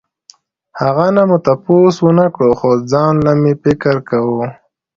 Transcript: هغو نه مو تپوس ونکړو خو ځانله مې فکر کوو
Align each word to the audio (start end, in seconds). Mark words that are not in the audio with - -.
هغو 0.79 1.07
نه 1.15 1.23
مو 1.29 1.37
تپوس 1.45 1.95
ونکړو 2.07 2.49
خو 2.59 2.69
ځانله 2.91 3.33
مې 3.41 3.53
فکر 3.63 3.95
کوو 4.09 4.41